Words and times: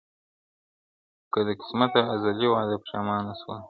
که 1.31 1.39
دي 1.45 1.53
قسمته 1.61 1.99
ازلي 2.13 2.47
وعده 2.49 2.75
پښېمانه 2.83 3.33
سوله. 3.41 3.59